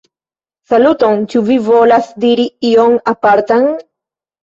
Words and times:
Saluton, 0.73 1.21
ĉu 1.35 1.43
vi 1.51 1.59
volas 1.69 2.09
diri 2.27 2.49
ion 2.73 3.01
apartan? 3.17 3.73